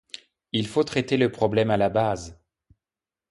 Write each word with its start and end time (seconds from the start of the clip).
Il 0.51 0.65
faut 0.65 0.83
traiter 0.83 1.15
le 1.15 1.31
problème 1.31 1.69
à 1.69 1.77
la 1.77 1.89
base. 1.89 2.41